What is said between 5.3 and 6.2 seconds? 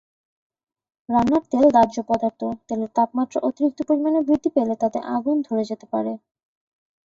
ধরে যেতে পারে।